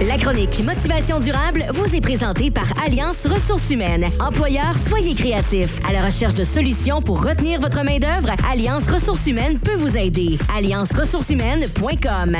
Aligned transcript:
La 0.00 0.18
chronique 0.18 0.62
Motivation 0.62 1.20
durable 1.20 1.64
vous 1.72 1.94
est 1.96 2.00
présentée 2.00 2.50
par 2.50 2.64
Alliance 2.84 3.26
Ressources 3.26 3.70
humaines. 3.70 4.06
Employeurs, 4.20 4.76
soyez 4.76 5.14
créatifs. 5.14 5.80
À 5.88 5.92
la 5.92 6.02
recherche 6.04 6.34
de 6.34 6.44
solutions 6.44 7.00
pour 7.00 7.24
retenir 7.24 7.60
votre 7.60 7.82
main-d'œuvre, 7.82 8.30
Alliance 8.50 8.88
Ressources 8.90 9.26
humaines 9.26 9.58
peut 9.58 9.74
vous 9.76 9.96
aider. 9.96 10.38
allianceressourceshumaines.com. 10.56 12.36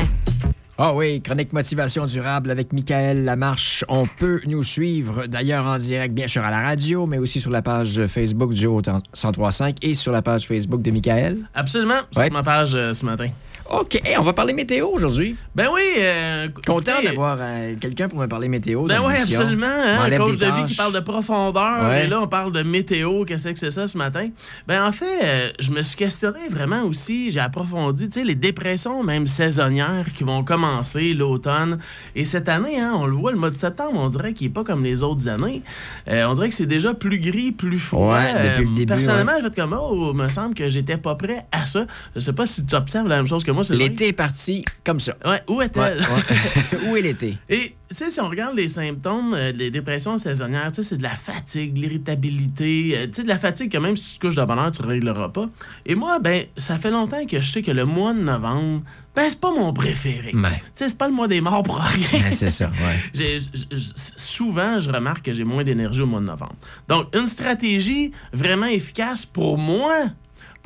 Ah 0.78 0.92
oui, 0.94 1.22
chronique 1.22 1.54
motivation 1.54 2.04
durable 2.04 2.50
avec 2.50 2.74
Michael 2.74 3.24
Lamarche. 3.24 3.82
On 3.88 4.04
peut 4.04 4.42
nous 4.46 4.62
suivre 4.62 5.26
d'ailleurs 5.26 5.64
en 5.64 5.78
direct, 5.78 6.12
bien 6.14 6.28
sûr, 6.28 6.44
à 6.44 6.50
la 6.50 6.60
radio, 6.60 7.06
mais 7.06 7.16
aussi 7.16 7.40
sur 7.40 7.50
la 7.50 7.62
page 7.62 8.06
Facebook 8.08 8.52
du 8.52 8.66
Haut 8.66 8.82
1035 8.84 9.76
et 9.80 9.94
sur 9.94 10.12
la 10.12 10.20
page 10.20 10.46
Facebook 10.46 10.82
de 10.82 10.90
Michael. 10.90 11.38
Absolument, 11.54 11.94
Ouais. 12.16 12.24
sur 12.26 12.32
ma 12.34 12.42
page 12.42 12.72
euh, 12.74 12.92
ce 12.92 13.06
matin. 13.06 13.28
OK, 13.70 13.96
hey, 14.04 14.16
on 14.18 14.22
va 14.22 14.32
parler 14.32 14.52
météo 14.52 14.86
aujourd'hui. 14.88 15.36
Ben 15.54 15.68
oui. 15.72 15.80
euh, 15.98 16.48
Content 16.66 17.02
d'avoir 17.02 17.36
euh, 17.40 17.74
quelqu'un 17.80 18.08
pour 18.08 18.18
me 18.18 18.26
parler 18.26 18.48
météo. 18.48 18.84
Ben 18.84 19.00
oui, 19.04 19.14
absolument. 19.20 19.66
Hein, 19.66 20.10
coach 20.18 20.36
de 20.38 20.46
vie 20.46 20.66
qui 20.66 20.74
parle 20.76 20.92
de 20.92 21.00
profondeur. 21.00 21.88
Ouais. 21.88 22.04
Et 22.04 22.06
là, 22.06 22.20
on 22.20 22.28
parle 22.28 22.52
de 22.52 22.62
météo. 22.62 23.24
Qu'est-ce 23.24 23.48
que 23.48 23.58
c'est 23.58 23.70
ça 23.72 23.86
ce 23.86 23.98
matin? 23.98 24.28
Ben 24.68 24.84
en 24.84 24.92
fait, 24.92 25.04
euh, 25.24 25.50
je 25.58 25.70
me 25.72 25.82
suis 25.82 25.96
questionné 25.96 26.48
vraiment 26.48 26.82
aussi. 26.84 27.30
J'ai 27.30 27.40
approfondi, 27.40 28.06
tu 28.08 28.20
sais, 28.20 28.24
les 28.24 28.34
dépressions, 28.36 29.02
même 29.02 29.26
saisonnières, 29.26 30.06
qui 30.14 30.22
vont 30.24 30.44
commencer 30.44 31.12
l'automne. 31.14 31.78
Et 32.14 32.24
cette 32.24 32.48
année, 32.48 32.78
hein, 32.78 32.92
on 32.94 33.06
le 33.06 33.14
voit, 33.16 33.32
le 33.32 33.38
mois 33.38 33.50
de 33.50 33.56
septembre, 33.56 33.98
on 34.00 34.08
dirait 34.08 34.32
qu'il 34.32 34.46
n'est 34.46 34.52
pas 34.52 34.64
comme 34.64 34.84
les 34.84 35.02
autres 35.02 35.28
années. 35.28 35.62
Euh, 36.08 36.24
on 36.28 36.34
dirait 36.34 36.48
que 36.50 36.54
c'est 36.54 36.66
déjà 36.66 36.94
plus 36.94 37.18
gris, 37.18 37.52
plus 37.52 37.78
froid. 37.78 38.16
Ouais, 38.16 38.50
depuis 38.50 38.68
le 38.68 38.74
début, 38.74 38.86
Personnellement, 38.86 39.32
je 39.38 39.42
vais 39.42 39.48
être 39.48 39.56
comme, 39.56 39.72
oh, 39.80 40.12
me 40.12 40.28
semble 40.28 40.54
que 40.54 40.68
j'étais 40.70 40.96
pas 40.98 41.16
prêt 41.16 41.44
à 41.52 41.66
ça. 41.66 41.86
Je 42.14 42.20
sais 42.20 42.32
pas 42.32 42.46
si 42.46 42.64
tu 42.64 42.74
observes 42.74 43.08
la 43.08 43.16
même 43.16 43.26
chose 43.26 43.42
que 43.42 43.50
moi. 43.50 43.55
L'été 43.70 44.08
est 44.08 44.12
parti 44.12 44.64
comme 44.84 45.00
ça. 45.00 45.16
Ouais, 45.24 45.42
où 45.48 45.60
est-elle? 45.62 46.00
ouais. 46.00 46.78
Où 46.90 46.96
est 46.96 47.02
l'été? 47.02 47.38
Et, 47.48 47.74
tu 47.88 47.94
sais, 47.94 48.10
si 48.10 48.20
on 48.20 48.28
regarde 48.28 48.56
les 48.56 48.68
symptômes 48.68 49.34
euh, 49.34 49.52
des 49.52 49.70
dépressions 49.70 50.18
saisonnières, 50.18 50.70
tu 50.70 50.76
sais, 50.76 50.82
c'est 50.82 50.96
de 50.96 51.02
la 51.02 51.10
fatigue, 51.10 51.74
de 51.74 51.80
l'irritabilité, 51.80 52.92
euh, 52.96 53.06
tu 53.06 53.14
sais, 53.14 53.22
de 53.22 53.28
la 53.28 53.38
fatigue 53.38 53.70
que 53.70 53.78
même 53.78 53.96
si 53.96 54.12
tu 54.12 54.18
te 54.18 54.26
couches 54.26 54.36
de 54.36 54.44
bonne 54.44 54.58
heure, 54.58 54.72
tu 54.72 54.82
ne 54.82 54.88
régleras 54.88 55.28
pas. 55.28 55.48
Et 55.84 55.94
moi, 55.94 56.18
ben, 56.18 56.44
ça 56.56 56.78
fait 56.78 56.90
longtemps 56.90 57.24
que 57.26 57.40
je 57.40 57.50
sais 57.50 57.62
que 57.62 57.70
le 57.70 57.84
mois 57.84 58.12
de 58.12 58.20
novembre, 58.20 58.82
ben, 59.14 59.26
c'est 59.28 59.40
pas 59.40 59.52
mon 59.52 59.72
préféré. 59.72 60.32
Tu 60.32 60.38
sais, 60.74 60.88
c'est 60.88 60.98
pas 60.98 61.08
le 61.08 61.14
mois 61.14 61.28
des 61.28 61.40
morts 61.40 61.62
pour 61.62 61.78
rien. 61.78 62.22
Ouais, 62.22 62.32
c'est 62.32 62.50
ça, 62.50 62.70
ouais. 62.70 63.38
Souvent, 64.16 64.80
je 64.80 64.90
remarque 64.90 65.24
que 65.24 65.32
j'ai 65.32 65.44
moins 65.44 65.64
d'énergie 65.64 66.02
au 66.02 66.06
mois 66.06 66.20
de 66.20 66.26
novembre. 66.26 66.56
Donc, 66.88 67.14
une 67.16 67.26
stratégie 67.26 68.12
vraiment 68.32 68.66
efficace 68.66 69.24
pour 69.24 69.58
moi, 69.58 69.94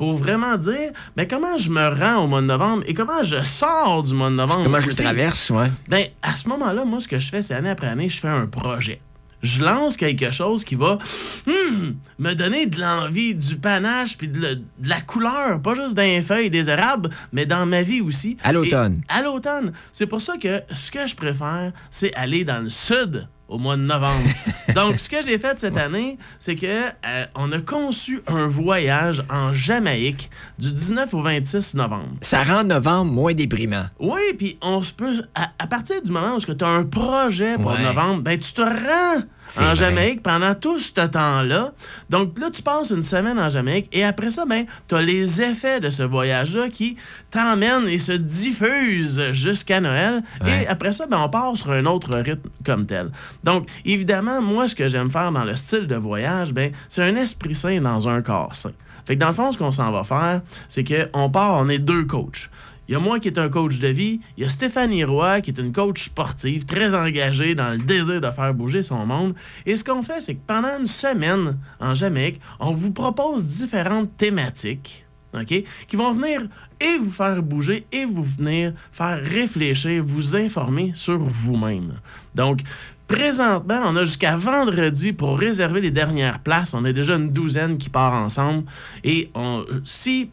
pour 0.01 0.15
vraiment 0.15 0.57
dire, 0.57 0.89
ben, 1.15 1.27
comment 1.27 1.59
je 1.59 1.69
me 1.69 1.87
rends 1.89 2.23
au 2.23 2.27
mois 2.27 2.41
de 2.41 2.47
novembre 2.47 2.81
et 2.87 2.95
comment 2.95 3.21
je 3.21 3.39
sors 3.43 4.01
du 4.01 4.15
mois 4.15 4.31
de 4.31 4.33
novembre. 4.35 4.63
Comment 4.63 4.79
je 4.79 4.87
le 4.87 4.95
traverse, 4.95 5.51
ouais. 5.51 5.67
Ben, 5.89 6.07
à 6.23 6.35
ce 6.35 6.47
moment-là, 6.49 6.85
moi, 6.85 6.99
ce 6.99 7.07
que 7.07 7.19
je 7.19 7.29
fais, 7.29 7.43
c'est 7.43 7.53
année 7.53 7.69
après 7.69 7.85
année, 7.85 8.09
je 8.09 8.19
fais 8.19 8.27
un 8.27 8.47
projet. 8.47 8.99
Je 9.43 9.63
lance 9.63 9.97
quelque 9.97 10.31
chose 10.31 10.63
qui 10.63 10.73
va 10.73 10.97
hmm, 11.45 11.91
me 12.17 12.33
donner 12.33 12.65
de 12.65 12.79
l'envie, 12.81 13.35
du 13.35 13.57
panache, 13.57 14.17
puis 14.17 14.27
de, 14.27 14.39
le- 14.39 14.55
de 14.55 14.89
la 14.89 15.01
couleur, 15.01 15.61
pas 15.61 15.75
juste 15.75 15.93
dans 15.93 16.01
les 16.01 16.23
feuilles 16.23 16.49
des 16.49 16.67
érables, 16.67 17.11
mais 17.31 17.45
dans 17.45 17.67
ma 17.67 17.83
vie 17.83 18.01
aussi. 18.01 18.37
À 18.43 18.53
l'automne. 18.53 19.03
Et 19.07 19.13
À 19.19 19.21
l'automne. 19.21 19.71
C'est 19.91 20.07
pour 20.07 20.21
ça 20.21 20.37
que 20.37 20.61
ce 20.73 20.89
que 20.89 21.05
je 21.05 21.13
préfère, 21.15 21.73
c'est 21.91 22.11
aller 22.15 22.43
dans 22.43 22.63
le 22.63 22.69
sud 22.69 23.27
au 23.51 23.57
mois 23.57 23.75
de 23.77 23.81
novembre. 23.83 24.27
Donc, 24.75 24.99
ce 24.99 25.09
que 25.09 25.21
j'ai 25.23 25.37
fait 25.37 25.59
cette 25.59 25.77
année, 25.77 26.17
c'est 26.39 26.55
que 26.55 26.65
euh, 26.65 27.25
on 27.35 27.51
a 27.51 27.59
conçu 27.59 28.21
un 28.27 28.47
voyage 28.47 29.23
en 29.29 29.53
Jamaïque 29.53 30.31
du 30.57 30.71
19 30.71 31.13
au 31.13 31.21
26 31.21 31.75
novembre. 31.75 32.07
Ça 32.21 32.43
rend 32.43 32.63
novembre 32.63 33.11
moins 33.11 33.33
déprimant. 33.33 33.85
Oui, 33.99 34.21
puis 34.37 34.57
on 34.61 34.81
se 34.81 34.93
peut. 34.93 35.23
À, 35.35 35.49
à 35.59 35.67
partir 35.67 36.01
du 36.01 36.11
moment 36.11 36.35
où 36.35 36.39
tu 36.39 36.63
as 36.63 36.67
un 36.67 36.83
projet 36.85 37.57
pour 37.57 37.71
Ouais. 37.71 37.83
novembre, 37.83 38.21
ben 38.23 38.39
tu 38.39 38.53
te 38.53 38.61
rends 38.61 39.21
en 39.59 39.63
vrai. 39.63 39.75
Jamaïque 39.75 40.23
pendant 40.23 40.55
tout 40.55 40.79
ce 40.79 40.91
temps-là. 40.91 41.73
Donc 42.09 42.37
là, 42.39 42.49
tu 42.51 42.61
passes 42.61 42.91
une 42.91 43.03
semaine 43.03 43.39
en 43.39 43.49
Jamaïque 43.49 43.87
et 43.91 44.03
après 44.03 44.29
ça, 44.29 44.45
ben, 44.45 44.65
tu 44.87 44.95
as 44.95 45.01
les 45.01 45.41
effets 45.41 45.79
de 45.79 45.89
ce 45.89 46.03
voyage-là 46.03 46.69
qui 46.69 46.97
t'emmènent 47.29 47.87
et 47.87 47.97
se 47.97 48.11
diffusent 48.11 49.31
jusqu'à 49.31 49.79
Noël. 49.79 50.23
Ouais. 50.41 50.63
Et 50.63 50.67
après 50.67 50.91
ça, 50.91 51.07
ben, 51.07 51.19
on 51.19 51.29
part 51.29 51.55
sur 51.57 51.71
un 51.71 51.85
autre 51.85 52.15
rythme 52.15 52.49
comme 52.65 52.85
tel. 52.85 53.11
Donc, 53.43 53.67
évidemment, 53.85 54.41
moi, 54.41 54.67
ce 54.67 54.75
que 54.75 54.87
j'aime 54.87 55.09
faire 55.09 55.31
dans 55.31 55.43
le 55.43 55.55
style 55.55 55.87
de 55.87 55.95
voyage, 55.95 56.53
ben, 56.53 56.71
c'est 56.87 57.03
un 57.03 57.15
esprit 57.15 57.55
sain 57.55 57.81
dans 57.81 58.07
un 58.07 58.21
corps 58.21 58.55
sain. 58.55 58.71
Fait 59.05 59.15
que 59.15 59.19
dans 59.19 59.27
le 59.27 59.33
fond, 59.33 59.51
ce 59.51 59.57
qu'on 59.57 59.71
s'en 59.71 59.91
va 59.91 60.03
faire, 60.03 60.41
c'est 60.67 60.83
qu'on 60.83 61.29
part, 61.29 61.55
on 61.55 61.69
est 61.69 61.79
deux 61.79 62.05
coachs. 62.05 62.49
Il 62.91 62.95
y 62.95 62.97
a 62.97 62.99
moi 62.99 63.21
qui 63.21 63.29
est 63.29 63.39
un 63.39 63.47
coach 63.47 63.79
de 63.79 63.87
vie, 63.87 64.19
il 64.35 64.43
y 64.43 64.45
a 64.45 64.49
Stéphanie 64.49 65.05
Roy 65.05 65.39
qui 65.39 65.51
est 65.51 65.57
une 65.57 65.71
coach 65.71 66.03
sportive, 66.03 66.65
très 66.65 66.93
engagée 66.93 67.55
dans 67.55 67.69
le 67.69 67.77
désir 67.77 68.19
de 68.19 68.29
faire 68.31 68.53
bouger 68.53 68.83
son 68.83 69.05
monde. 69.05 69.33
Et 69.65 69.77
ce 69.77 69.85
qu'on 69.85 70.03
fait, 70.03 70.19
c'est 70.19 70.35
que 70.35 70.41
pendant 70.45 70.77
une 70.77 70.85
semaine 70.85 71.57
en 71.79 71.93
Jamaïque, 71.93 72.41
on 72.59 72.73
vous 72.73 72.91
propose 72.91 73.45
différentes 73.45 74.17
thématiques. 74.17 75.05
OK? 75.33 75.63
Qui 75.87 75.95
vont 75.95 76.11
venir 76.11 76.41
et 76.81 76.97
vous 76.97 77.11
faire 77.11 77.41
bouger 77.41 77.85
et 77.93 78.03
vous 78.03 78.23
venir 78.23 78.73
faire 78.91 79.23
réfléchir, 79.23 80.03
vous 80.03 80.35
informer 80.35 80.91
sur 80.93 81.17
vous-même. 81.17 81.93
Donc, 82.35 82.59
présentement, 83.07 83.83
on 83.85 83.95
a 83.95 84.03
jusqu'à 84.03 84.35
vendredi 84.35 85.13
pour 85.13 85.39
réserver 85.39 85.79
les 85.79 85.91
dernières 85.91 86.39
places. 86.39 86.73
On 86.73 86.83
a 86.83 86.91
déjà 86.91 87.15
une 87.15 87.29
douzaine 87.29 87.77
qui 87.77 87.89
part 87.89 88.11
ensemble. 88.11 88.65
Et 89.05 89.31
on, 89.33 89.63
si 89.85 90.29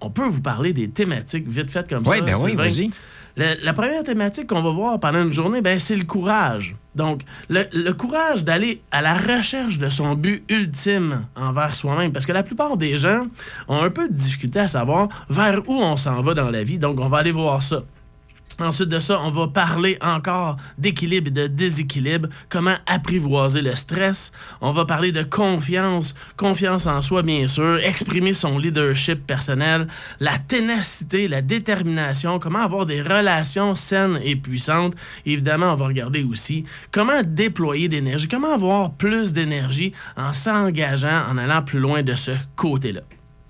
on 0.00 0.10
peut 0.10 0.26
vous 0.26 0.42
parler 0.42 0.72
des 0.72 0.88
thématiques 0.90 1.48
vite 1.48 1.70
faites 1.70 1.88
comme 1.88 2.02
Oui, 2.06 2.18
ça. 2.18 2.24
ben 2.24 2.34
oui, 2.42 2.54
vas-y. 2.54 2.90
La, 3.36 3.56
la 3.56 3.72
première 3.72 4.04
thématique 4.04 4.46
qu'on 4.46 4.62
va 4.62 4.70
voir 4.70 5.00
pendant 5.00 5.20
une 5.22 5.32
journée, 5.32 5.60
ben, 5.60 5.80
c'est 5.80 5.96
le 5.96 6.04
courage. 6.04 6.76
Donc, 6.94 7.22
le, 7.48 7.64
le 7.72 7.92
courage 7.92 8.44
d'aller 8.44 8.80
à 8.92 9.02
la 9.02 9.14
recherche 9.14 9.78
de 9.78 9.88
son 9.88 10.14
but 10.14 10.44
ultime 10.48 11.26
envers 11.34 11.74
soi-même. 11.74 12.12
Parce 12.12 12.26
que 12.26 12.32
la 12.32 12.44
plupart 12.44 12.76
des 12.76 12.96
gens 12.96 13.26
ont 13.66 13.80
un 13.82 13.90
peu 13.90 14.06
de 14.08 14.12
difficulté 14.14 14.60
à 14.60 14.68
savoir 14.68 15.08
vers 15.28 15.62
où 15.68 15.74
on 15.74 15.96
s'en 15.96 16.22
va 16.22 16.34
dans 16.34 16.48
la 16.50 16.62
vie. 16.62 16.78
Donc, 16.78 17.00
on 17.00 17.08
va 17.08 17.18
aller 17.18 17.32
voir 17.32 17.60
ça. 17.60 17.82
Ensuite 18.60 18.88
de 18.88 18.98
ça, 18.98 19.20
on 19.20 19.30
va 19.30 19.48
parler 19.48 19.98
encore 20.00 20.56
d'équilibre 20.78 21.28
et 21.28 21.30
de 21.30 21.46
déséquilibre, 21.46 22.28
comment 22.48 22.76
apprivoiser 22.86 23.62
le 23.62 23.74
stress? 23.74 24.32
On 24.60 24.70
va 24.70 24.84
parler 24.84 25.12
de 25.12 25.22
confiance, 25.22 26.14
confiance 26.36 26.86
en 26.86 27.00
soi 27.00 27.22
bien 27.22 27.46
sûr, 27.46 27.78
exprimer 27.78 28.32
son 28.32 28.58
leadership 28.58 29.26
personnel, 29.26 29.88
la 30.20 30.38
ténacité, 30.38 31.26
la 31.26 31.42
détermination, 31.42 32.38
comment 32.38 32.60
avoir 32.60 32.86
des 32.86 33.02
relations 33.02 33.74
saines 33.74 34.20
et 34.22 34.36
puissantes. 34.36 34.94
Évidemment, 35.26 35.72
on 35.72 35.76
va 35.76 35.86
regarder 35.86 36.22
aussi 36.22 36.64
comment 36.92 37.22
déployer 37.24 37.88
d'énergie, 37.88 38.28
comment 38.28 38.54
avoir 38.54 38.92
plus 38.92 39.32
d'énergie 39.32 39.92
en 40.16 40.32
s'engageant, 40.32 41.26
en 41.28 41.38
allant 41.38 41.62
plus 41.62 41.80
loin 41.80 42.02
de 42.02 42.14
ce 42.14 42.32
côté-là. 42.56 43.00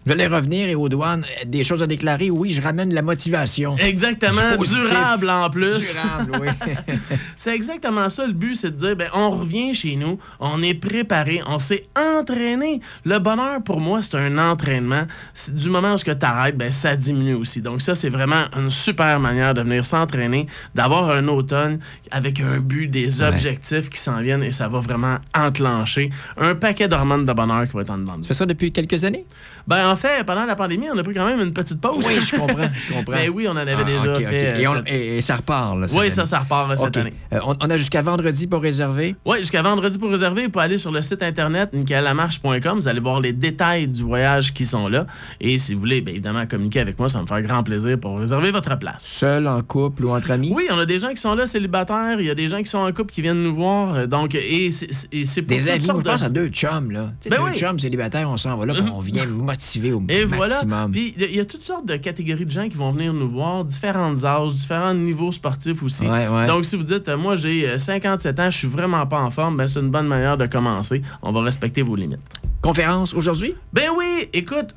Je 0.07 0.13
vais 0.13 0.27
revenir 0.27 0.69
et 0.69 0.75
aux 0.75 0.89
douanes, 0.89 1.25
euh, 1.25 1.45
des 1.47 1.65
choses 1.65 1.83
à 1.83 1.87
déclarer. 1.87 2.31
Oui, 2.31 2.53
je 2.53 2.61
ramène 2.61 2.93
la 2.93 3.03
motivation. 3.03 3.77
Exactement, 3.79 4.41
durable 4.59 5.31
en 5.31 5.49
plus. 5.51 5.81
Durable, 5.81 6.33
oui. 6.43 6.49
C'est 7.37 7.55
exactement 7.55 8.09
ça 8.09 8.27
le 8.27 8.33
but, 8.33 8.55
c'est 8.55 8.71
de 8.71 8.77
dire, 8.77 8.97
ben, 8.97 9.09
on 9.15 9.31
revient 9.31 9.75
chez 9.75 9.97
nous, 9.97 10.19
on 10.41 10.63
est 10.63 10.75
préparé, 10.75 11.41
on 11.47 11.59
s'est 11.59 11.87
entraîné. 11.97 12.81
Le 13.05 13.19
bonheur, 13.19 13.63
pour 13.63 13.81
moi, 13.81 14.03
c'est 14.03 14.17
un 14.17 14.39
entraînement. 14.39 15.07
Du 15.53 15.69
moment 15.71 15.95
où 15.95 15.99
tu 15.99 16.11
arrêtes, 16.23 16.57
ben, 16.57 16.71
ça 16.71 16.97
diminue 16.97 17.35
aussi. 17.35 17.61
Donc 17.61 17.81
ça, 17.83 17.95
c'est 17.95 18.09
vraiment 18.11 18.45
une 18.57 18.71
super 18.71 19.21
manière 19.21 19.55
de 19.55 19.63
venir 19.63 19.85
s'entraîner, 19.85 20.47
d'avoir 20.75 21.11
un 21.11 21.27
automne 21.29 21.79
avec 22.11 22.41
un 22.41 22.59
but, 22.61 22.89
des 22.89 23.05
Ouais. 23.23 23.29
objectifs 23.29 23.89
qui 23.91 23.99
s'en 23.99 24.21
viennent 24.21 24.43
et 24.43 24.51
ça 24.53 24.67
va 24.69 24.81
vraiment 24.81 25.19
enclencher 25.35 26.11
un 26.37 26.55
paquet 26.55 26.89
d'hormones 26.89 27.25
de 27.27 27.33
bonheur 27.33 27.67
qui 27.69 27.75
va 27.75 27.83
être 27.83 27.91
en 27.91 27.99
dedans. 27.99 28.17
de 28.17 28.23
Tu 28.23 28.29
fais 28.29 28.35
ça 28.35 28.47
depuis 28.47 28.73
quelques 28.73 29.05
années? 29.05 29.25
Ben, 29.67 29.89
en 29.89 29.94
fait, 29.97 30.25
pendant 30.25 30.45
la 30.47 30.57
pandémie, 30.57 30.87
on 30.95 30.99
a 30.99 31.03
pris 31.03 31.15
quand 31.15 31.27
même 31.27 31.41
une 31.41 31.53
petite 31.53 31.81
pause. 31.81 32.05
Oui, 32.07 32.15
je 32.25 32.37
comprends, 32.37 32.69
je 32.73 32.93
comprends. 32.95 33.13
Ben 33.13 33.31
oui, 33.33 33.47
on 33.49 33.53
en 33.53 33.57
avait 33.57 33.75
Ah, 33.79 33.85
déjà 33.85 34.15
fait. 34.17 34.63
Et, 34.63 34.69
on- 34.69 34.75
cette- 34.77 34.89
et- 34.91 35.17
et 35.19 35.21
ça 35.21 35.37
repart, 35.37 35.77
là, 35.79 35.89
cette 35.89 35.97
Oui, 35.97 36.03
année. 36.07 36.11
ça, 36.11 36.27
ça 36.27 36.39
repart 36.41 36.69
là, 36.69 36.77
cette 36.77 36.97
année. 36.97 37.13
Euh, 37.33 37.39
on, 37.47 37.57
on 37.61 37.71
a 37.71 37.77
jusqu'à 37.77 38.03
vendredi 38.03 38.47
pour 38.47 38.63
réserver? 38.63 39.17
Oui, 39.25 39.39
jusqu'à 39.39 39.63
vendredi 39.63 39.99
pour 39.99 40.11
réserver, 40.11 40.45
vous 40.45 40.51
pouvez 40.51 40.65
aller 40.65 40.79
sur 40.79 40.93
le 40.93 41.03
site 41.03 41.23
internet 41.23 41.73
nicalamarche.com. 41.73 42.81
Vous 42.81 42.89
allez 42.89 43.01
voir 43.01 43.21
les 43.21 43.33
détails 43.33 43.89
du 43.89 44.03
voyage 44.03 44.53
qui 44.55 44.65
sont 44.67 44.89
là. 44.89 45.07
Et 45.41 45.59
si 45.59 45.75
vous 45.75 45.81
voulez, 45.81 46.01
bien 46.01 46.13
évidemment, 46.15 46.47
communiquer 46.47 46.81
avec 46.81 46.99
moi, 46.99 47.09
ça 47.09 47.21
me 47.21 47.27
faire 47.27 47.43
grand 47.43 47.63
plaisir 47.63 47.99
pour 47.99 48.19
réserver 48.19 48.51
votre 48.51 48.77
place. 48.79 49.05
Seul, 49.05 49.47
en 49.47 49.61
couple 49.63 50.05
ou 50.05 50.11
entre 50.11 50.31
amis? 50.31 50.53
Oui, 50.55 50.65
on 50.71 50.79
a 50.79 50.87
des 50.87 50.99
gens 50.99 51.11
qui 51.11 51.17
sont 51.17 51.35
là 51.35 51.47
célibataires, 51.47 52.17
il 52.21 52.27
y 52.27 52.31
a 52.31 52.35
des 52.35 52.49
gens 52.49 52.59
qui 52.59 52.67
sont 52.67 52.79
en 52.79 52.93
couple 52.93 53.13
qui 53.13 53.23
viennent 53.23 53.43
nous 53.43 53.55
voir. 53.55 53.95
euh, 53.95 54.07
Donc, 54.07 54.35
et 54.35 54.71
c'est 54.71 55.43
pour 55.43 55.57
Des 55.57 55.69
amis, 55.69 55.85
je 55.87 55.93
pense 55.93 56.23
à 56.23 56.29
deux 56.29 56.49
chums, 56.49 56.91
là. 56.91 57.13
Ben 57.29 57.37
deux 57.39 57.43
oui. 57.45 57.55
chums 57.55 57.79
célibataires, 57.79 58.29
on 58.31 58.37
s'en 58.37 58.57
va 58.57 58.67
là, 58.67 58.75
on 58.95 59.01
vient 59.01 59.27
motiver 59.27 59.84
au 59.93 60.03
Et 60.09 60.25
voilà. 60.25 60.63
Puis 60.91 61.15
il 61.19 61.35
y 61.35 61.41
a 61.41 61.45
toutes 61.45 61.63
sortes 61.63 61.87
de 61.87 61.97
catégories 61.97 62.47
de 62.47 62.51
gens 62.51 62.69
qui 62.69 62.77
vont 62.77 62.93
venir 62.93 63.13
nous 63.13 63.29
voir, 63.29 63.65
différents 63.65 64.25
âges, 64.25 64.55
différents 64.55 64.95
niveaux 64.95 65.33
sportifs 65.33 65.83
aussi. 65.83 66.07
Ouais, 66.07 66.29
ouais. 66.29 66.47
Donc 66.47 66.65
si 66.65 66.77
vous 66.77 66.83
dites, 66.83 67.09
euh, 67.09 67.17
moi 67.17 67.37
j'ai 67.37 67.69
euh, 67.69 67.79
57 67.79 68.41
ans, 68.41 68.51
je 68.51 68.59
suis 68.59 68.69
vraiment 68.69 69.07
pas 69.07 69.21
en 69.21 69.31
forme, 69.31 69.57
ben 69.57 69.67
c'est 69.67 69.81
une 69.81 69.91
bonne 69.91 70.07
manière 70.07 70.37
de 70.37 70.47
commencer. 70.47 71.03
On 71.23 71.33
va 71.33 71.43
respecter 71.43 71.83
vos 71.83 71.97
limites. 71.97 72.21
Conférence 72.63 73.15
aujourd'hui? 73.15 73.55
Ben 73.73 73.89
oui, 73.97 74.29
écoute, 74.33 74.75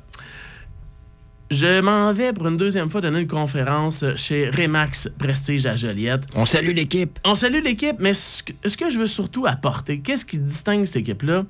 je 1.50 1.80
m'en 1.80 2.12
vais 2.12 2.32
pour 2.32 2.46
une 2.48 2.58
deuxième 2.58 2.90
fois 2.90 3.00
donner 3.00 3.20
une 3.20 3.26
conférence 3.26 4.04
chez 4.16 4.50
Remax 4.50 5.10
Prestige 5.18 5.64
à 5.64 5.76
Joliette. 5.76 6.24
On 6.36 6.44
salue 6.44 6.74
l'équipe. 6.74 7.18
On 7.24 7.34
salue 7.34 7.62
l'équipe, 7.62 7.96
mais 7.98 8.12
ce 8.12 8.42
que, 8.42 8.52
ce 8.66 8.76
que 8.76 8.90
je 8.90 8.98
veux 8.98 9.06
surtout 9.06 9.46
apporter, 9.46 10.00
qu'est-ce 10.00 10.26
qui 10.26 10.38
distingue 10.38 10.84
cette 10.84 10.96
équipe-là? 10.96 11.44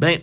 Ben, 0.00 0.18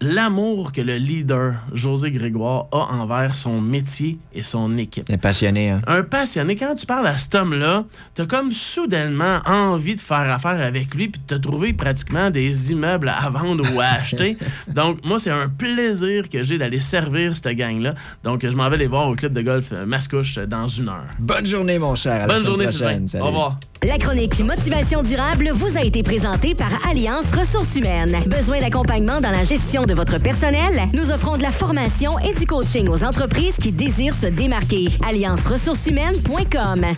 l'amour 0.00 0.72
que 0.72 0.80
le 0.80 0.96
leader, 0.96 1.54
José 1.72 2.10
Grégoire, 2.10 2.66
a 2.72 2.94
envers 2.94 3.34
son 3.34 3.60
métier 3.60 4.18
et 4.34 4.42
son 4.42 4.76
équipe. 4.78 5.08
Est 5.10 5.16
passionné, 5.16 5.70
hein? 5.70 5.82
Un 5.86 6.02
passionné, 6.02 6.56
quand 6.56 6.74
tu 6.74 6.86
parles 6.86 7.06
à 7.06 7.16
cet 7.16 7.34
homme-là, 7.34 7.84
t'as 8.14 8.26
comme 8.26 8.52
soudainement 8.52 9.40
envie 9.46 9.94
de 9.94 10.00
faire 10.00 10.30
affaire 10.30 10.60
avec 10.60 10.94
lui 10.94 11.08
puis 11.08 11.20
de 11.26 11.36
te 11.36 11.40
trouver 11.40 11.72
pratiquement 11.72 12.30
des 12.30 12.72
immeubles 12.72 13.08
à 13.08 13.28
vendre 13.30 13.64
ou 13.74 13.80
à 13.80 13.86
acheter. 13.86 14.36
Donc, 14.68 15.04
moi, 15.04 15.18
c'est 15.18 15.30
un 15.30 15.48
plaisir 15.48 16.28
que 16.28 16.42
j'ai 16.42 16.58
d'aller 16.58 16.80
servir 16.80 17.34
cette 17.34 17.56
gang-là. 17.56 17.94
Donc, 18.22 18.42
je 18.42 18.56
m'en 18.56 18.68
vais 18.68 18.78
les 18.78 18.88
voir 18.88 19.08
au 19.08 19.14
club 19.14 19.32
de 19.32 19.42
golf 19.42 19.70
euh, 19.72 19.86
Mascouche 19.86 20.38
euh, 20.38 20.46
dans 20.46 20.68
une 20.68 20.88
heure. 20.88 21.06
Bonne 21.18 21.46
journée, 21.46 21.78
mon 21.78 21.94
cher. 21.94 22.24
À 22.24 22.26
Bonne 22.26 22.44
journée, 22.44 22.64
prochaine. 22.64 23.08
Salut. 23.08 23.24
Au 23.24 23.26
revoir. 23.28 23.58
La 23.82 23.98
chronique 23.98 24.40
Motivation 24.40 25.02
durable 25.02 25.50
vous 25.52 25.76
a 25.76 25.82
été 25.82 26.02
présentée 26.02 26.54
par 26.54 26.70
Alliance 26.88 27.32
Ressources 27.32 27.76
humaines. 27.76 28.16
Besoin 28.26 28.58
d'accompagnement 28.60 29.20
dans 29.20 29.30
la 29.30 29.42
gestion 29.42 29.84
de 29.86 29.94
votre 29.94 30.18
personnel? 30.18 30.88
Nous 30.94 31.10
offrons 31.10 31.36
de 31.36 31.42
la 31.42 31.50
formation 31.50 32.18
et 32.20 32.34
du 32.34 32.46
coaching 32.46 32.88
aux 32.88 33.04
entreprises 33.04 33.56
qui 33.56 33.72
désirent 33.72 34.14
se 34.14 34.26
démarquer. 34.26 34.88
allianceressourceshumaines.com 35.06 36.86